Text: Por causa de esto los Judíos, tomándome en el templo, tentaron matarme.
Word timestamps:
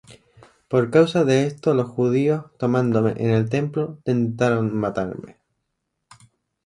Por 0.67 0.89
causa 0.89 1.25
de 1.25 1.45
esto 1.45 1.75
los 1.75 1.87
Judíos, 1.87 2.45
tomándome 2.57 3.11
en 3.17 3.29
el 3.29 3.49
templo, 3.49 3.99
tentaron 4.03 4.75
matarme. 4.75 5.37